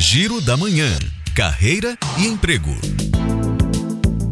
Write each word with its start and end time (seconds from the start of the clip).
Giro 0.00 0.40
da 0.40 0.56
Manhã. 0.56 0.96
Carreira 1.34 1.98
e 2.20 2.26
emprego. 2.28 2.70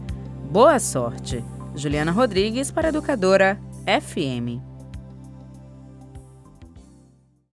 Boa 0.50 0.80
sorte! 0.80 1.44
Juliana 1.76 2.12
Rodrigues 2.12 2.72
para 2.72 2.90
Educadora 2.90 3.60
FM. 3.86 4.73